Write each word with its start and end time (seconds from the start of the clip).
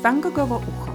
Van 0.00 0.16
ucho. 0.16 0.92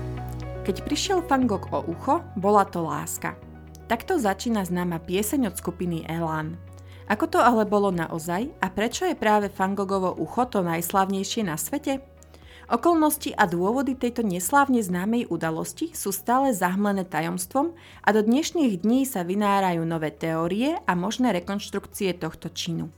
Keď 0.65 0.81
prišiel 0.81 1.21
Van 1.29 1.45
Gogh 1.45 1.69
o 1.69 1.85
ucho, 1.85 2.25
bola 2.33 2.65
to 2.65 2.81
láska. 2.81 3.37
Takto 3.85 4.17
začína 4.17 4.65
známa 4.65 4.97
pieseň 4.97 5.53
od 5.53 5.55
skupiny 5.61 6.09
Elan. 6.09 6.57
Ako 7.05 7.29
to 7.29 7.37
ale 7.37 7.69
bolo 7.69 7.93
naozaj 7.93 8.49
a 8.57 8.67
prečo 8.73 9.05
je 9.05 9.13
práve 9.13 9.53
Van 9.53 9.77
ucho 9.77 10.43
to 10.49 10.65
najslavnejšie 10.65 11.45
na 11.45 11.53
svete? 11.53 12.01
Okolnosti 12.65 13.29
a 13.37 13.45
dôvody 13.45 13.93
tejto 13.93 14.25
neslávne 14.25 14.81
známej 14.81 15.29
udalosti 15.29 15.93
sú 15.93 16.09
stále 16.09 16.49
zahmlené 16.49 17.05
tajomstvom 17.05 17.77
a 18.01 18.09
do 18.09 18.25
dnešných 18.25 18.81
dní 18.81 19.05
sa 19.05 19.21
vynárajú 19.21 19.85
nové 19.85 20.09
teórie 20.17 20.81
a 20.81 20.97
možné 20.97 21.29
rekonštrukcie 21.29 22.17
tohto 22.17 22.49
činu. 22.49 22.89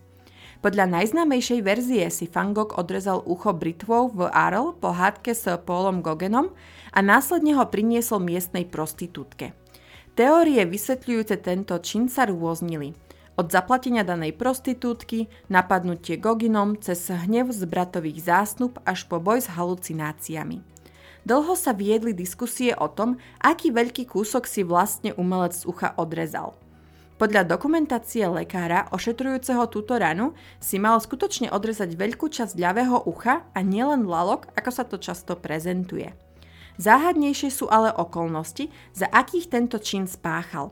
Podľa 0.57 0.89
najznámejšej 0.89 1.59
verzie 1.61 2.09
si 2.09 2.25
Van 2.25 2.49
Gogh 2.49 2.73
odrezal 2.81 3.21
ucho 3.29 3.53
britvou 3.53 4.09
v 4.09 4.25
Arles 4.33 4.73
po 4.81 4.89
hádke 4.89 5.37
s 5.37 5.45
Paulom 5.61 6.01
Gogenom 6.01 6.49
a 6.89 6.99
následne 7.05 7.53
ho 7.53 7.69
priniesol 7.69 8.25
miestnej 8.25 8.65
prostitútke. 8.65 9.53
Teórie 10.17 10.65
vysvetľujúce 10.65 11.37
tento 11.45 11.77
čin 11.85 12.09
sa 12.09 12.25
rôznili. 12.25 12.97
Od 13.37 13.53
zaplatenia 13.53 14.01
danej 14.01 14.33
prostitútky, 14.33 15.29
napadnutie 15.45 16.17
Goginom, 16.17 16.73
cez 16.81 17.05
hnev 17.05 17.53
z 17.53 17.61
bratových 17.69 18.25
zásnub 18.25 18.81
až 18.81 19.05
po 19.05 19.21
boj 19.21 19.45
s 19.45 19.53
halucináciami. 19.53 20.65
Dlho 21.21 21.53
sa 21.53 21.69
viedli 21.69 22.17
diskusie 22.17 22.73
o 22.73 22.89
tom, 22.89 23.21
aký 23.45 23.69
veľký 23.69 24.09
kúsok 24.09 24.49
si 24.49 24.65
vlastne 24.65 25.13
umelec 25.21 25.53
z 25.53 25.69
ucha 25.69 25.93
odrezal– 26.01 26.57
podľa 27.17 27.49
dokumentácie 27.49 28.29
lekára 28.29 28.85
ošetrujúceho 28.93 29.65
túto 29.73 29.97
ranu 29.97 30.37
si 30.61 30.77
mal 30.77 31.01
skutočne 31.01 31.49
odrezať 31.49 31.97
veľkú 31.97 32.29
časť 32.29 32.53
ľavého 32.53 33.09
ucha 33.09 33.41
a 33.57 33.59
nielen 33.65 34.05
lalok, 34.05 34.45
ako 34.53 34.69
sa 34.69 34.85
to 34.85 35.01
často 35.01 35.33
prezentuje. 35.33 36.13
Záhadnejšie 36.77 37.49
sú 37.49 37.65
ale 37.73 37.89
okolnosti, 37.89 38.69
za 38.93 39.09
akých 39.09 39.49
tento 39.49 39.81
čin 39.81 40.05
spáchal. 40.05 40.69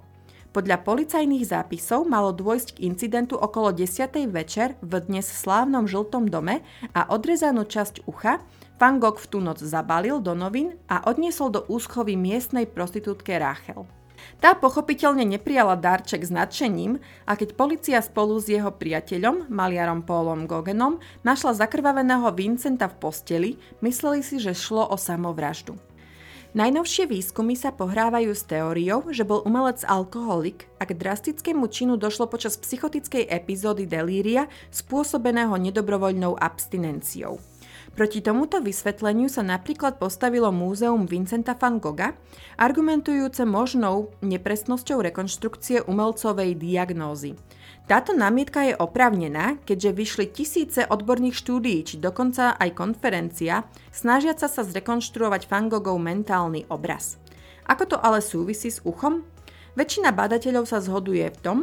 Podľa 0.54 0.86
policajných 0.86 1.50
zápisov 1.50 2.06
malo 2.06 2.30
dôjsť 2.32 2.78
k 2.78 2.88
incidentu 2.88 3.36
okolo 3.36 3.74
10. 3.74 4.30
večer 4.30 4.78
v 4.86 5.02
dnes 5.02 5.26
slávnom 5.26 5.90
žltom 5.90 6.30
dome 6.30 6.62
a 6.94 7.10
odrezanú 7.10 7.66
časť 7.66 8.06
ucha 8.06 8.40
Van 8.78 9.02
Gogh 9.02 9.18
v 9.18 9.28
tú 9.34 9.42
noc 9.42 9.60
zabalil 9.66 10.22
do 10.22 10.38
novín 10.38 10.78
a 10.86 11.04
odniesol 11.10 11.50
do 11.50 11.66
úschovy 11.68 12.14
miestnej 12.16 12.70
prostitútke 12.70 13.36
Rachel. 13.36 13.90
Tá 14.44 14.54
pochopiteľne 14.54 15.26
neprijala 15.26 15.80
darček 15.80 16.26
s 16.26 16.32
nadšením 16.32 17.00
a 17.26 17.34
keď 17.34 17.56
policia 17.56 18.00
spolu 18.04 18.38
s 18.38 18.52
jeho 18.52 18.70
priateľom, 18.70 19.48
maliarom 19.50 20.04
Paulom 20.04 20.46
Gogenom, 20.46 21.00
našla 21.24 21.56
zakrvaveného 21.56 22.28
Vincenta 22.36 22.92
v 22.92 22.96
posteli, 23.00 23.52
mysleli 23.80 24.22
si, 24.22 24.38
že 24.42 24.56
šlo 24.58 24.88
o 24.90 24.98
samovraždu. 25.00 25.76
Najnovšie 26.56 27.12
výskumy 27.12 27.60
sa 27.60 27.76
pohrávajú 27.76 28.32
s 28.32 28.48
teóriou, 28.48 29.12
že 29.12 29.28
bol 29.28 29.44
umelec 29.44 29.84
alkoholik 29.84 30.72
a 30.80 30.88
k 30.88 30.96
drastickému 30.96 31.68
činu 31.68 32.00
došlo 32.00 32.32
počas 32.32 32.56
psychotickej 32.56 33.28
epizódy 33.28 33.84
delíria 33.84 34.48
spôsobeného 34.72 35.52
nedobrovoľnou 35.60 36.40
abstinenciou. 36.40 37.44
Proti 37.96 38.20
tomuto 38.20 38.60
vysvetleniu 38.60 39.32
sa 39.32 39.40
napríklad 39.40 39.96
postavilo 39.96 40.52
Múzeum 40.52 41.08
Vincenta 41.08 41.56
van 41.56 41.80
Gogha, 41.80 42.12
argumentujúce 42.60 43.48
možnou 43.48 44.12
nepresnosťou 44.20 45.00
rekonštrukcie 45.00 45.80
umelcovej 45.88 46.60
diagnózy. 46.60 47.40
Táto 47.88 48.12
námietka 48.12 48.68
je 48.68 48.76
opravnená, 48.76 49.64
keďže 49.64 49.96
vyšli 49.96 50.26
tisíce 50.28 50.84
odborných 50.84 51.40
štúdií, 51.40 51.88
či 51.88 51.96
dokonca 51.96 52.60
aj 52.60 52.76
konferencia, 52.76 53.64
snažiaca 53.96 54.52
sa 54.52 54.62
zrekonštruovať 54.68 55.48
Van 55.48 55.72
Goghov 55.72 55.96
mentálny 55.96 56.68
obraz. 56.68 57.16
Ako 57.64 57.96
to 57.96 57.98
ale 58.04 58.20
súvisí 58.20 58.76
s 58.76 58.84
uchom? 58.84 59.24
Väčšina 59.80 60.12
badateľov 60.12 60.68
sa 60.68 60.84
zhoduje 60.84 61.32
v 61.32 61.40
tom, 61.40 61.58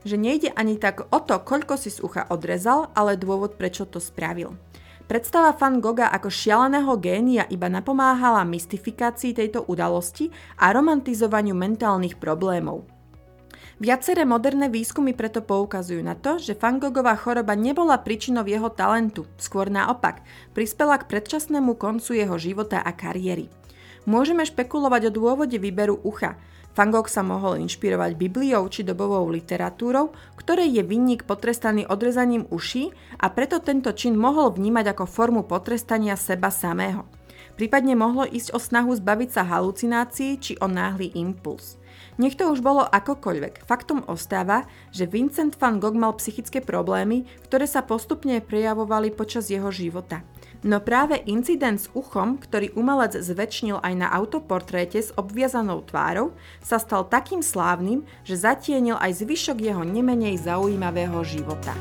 že 0.00 0.16
nejde 0.16 0.48
ani 0.56 0.80
tak 0.80 1.12
o 1.12 1.18
to, 1.20 1.36
koľko 1.44 1.76
si 1.76 1.92
z 1.92 2.00
ucha 2.00 2.24
odrezal, 2.32 2.88
ale 2.96 3.20
dôvod, 3.20 3.60
prečo 3.60 3.84
to 3.84 4.00
spravil. 4.00 4.56
Predstava 5.04 5.52
Van 5.52 5.84
Gogha 5.84 6.08
ako 6.08 6.32
šialeného 6.32 6.96
génia 6.96 7.44
iba 7.52 7.68
napomáhala 7.68 8.40
mystifikácii 8.48 9.36
tejto 9.36 9.68
udalosti 9.68 10.32
a 10.56 10.72
romantizovaniu 10.72 11.52
mentálnych 11.52 12.16
problémov. 12.16 12.88
Viaceré 13.84 14.24
moderné 14.24 14.72
výskumy 14.72 15.12
preto 15.12 15.44
poukazujú 15.44 16.00
na 16.00 16.16
to, 16.16 16.40
že 16.40 16.56
Van 16.56 16.80
choroba 17.20 17.52
nebola 17.52 18.00
príčinou 18.00 18.48
jeho 18.48 18.72
talentu, 18.72 19.28
skôr 19.36 19.68
naopak, 19.68 20.24
prispela 20.56 20.96
k 20.96 21.10
predčasnému 21.10 21.76
koncu 21.76 22.16
jeho 22.16 22.40
života 22.40 22.80
a 22.80 22.94
kariéry. 22.96 23.50
Môžeme 24.04 24.44
špekulovať 24.44 25.08
o 25.08 25.14
dôvode 25.16 25.56
výberu 25.56 25.96
ucha, 26.04 26.36
Van 26.74 26.90
Gogh 26.90 27.06
sa 27.06 27.22
mohol 27.22 27.62
inšpirovať 27.62 28.18
Bibliou 28.18 28.66
či 28.66 28.82
dobovou 28.82 29.30
literatúrou, 29.30 30.10
ktorej 30.34 30.74
je 30.74 30.82
vinník 30.82 31.22
potrestaný 31.22 31.86
odrezaním 31.86 32.50
uší 32.50 32.90
a 33.22 33.30
preto 33.30 33.62
tento 33.62 33.94
čin 33.94 34.18
mohol 34.18 34.50
vnímať 34.50 34.90
ako 34.90 35.04
formu 35.06 35.42
potrestania 35.46 36.18
seba 36.18 36.50
samého. 36.50 37.06
Prípadne 37.54 37.94
mohlo 37.94 38.26
ísť 38.26 38.50
o 38.50 38.58
snahu 38.58 38.98
zbaviť 38.98 39.30
sa 39.30 39.42
halucinácií 39.46 40.42
či 40.42 40.52
o 40.58 40.66
náhly 40.66 41.14
impuls. 41.14 41.78
Nech 42.18 42.38
to 42.38 42.50
už 42.50 42.62
bolo 42.62 42.86
akokoľvek, 42.86 43.66
faktom 43.66 44.06
ostáva, 44.06 44.66
že 44.94 45.06
Vincent 45.06 45.54
van 45.58 45.82
Gogh 45.82 45.98
mal 45.98 46.14
psychické 46.18 46.62
problémy, 46.62 47.26
ktoré 47.46 47.66
sa 47.66 47.82
postupne 47.82 48.38
prejavovali 48.38 49.10
počas 49.10 49.50
jeho 49.50 49.70
života. 49.74 50.22
No 50.64 50.80
práve 50.80 51.20
incident 51.28 51.76
s 51.76 51.90
uchom, 51.92 52.40
ktorý 52.40 52.72
umelec 52.78 53.18
zväčšnil 53.18 53.82
aj 53.82 53.94
na 53.98 54.08
autoportréte 54.08 54.96
s 54.96 55.12
obviazanou 55.12 55.84
tvárou, 55.84 56.32
sa 56.64 56.80
stal 56.80 57.04
takým 57.04 57.44
slávnym, 57.44 58.06
že 58.24 58.38
zatienil 58.38 58.96
aj 58.96 59.20
zvyšok 59.20 59.58
jeho 59.60 59.82
nemenej 59.84 60.40
zaujímavého 60.40 61.20
života. 61.26 61.76